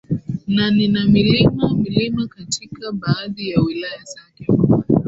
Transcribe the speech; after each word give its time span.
na 0.47 0.67
ni 0.71 0.87
milima 0.87 1.73
milima 1.77 2.27
katika 2.27 2.91
baadhi 2.91 3.49
ya 3.49 3.61
wilaya 3.61 4.03
zake 4.03 4.47